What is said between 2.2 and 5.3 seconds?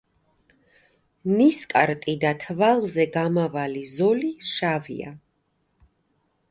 და თვალზე გამავალი ზოლი შავია.